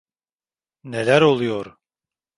Neler 0.83 1.21
oluyor? 1.21 1.77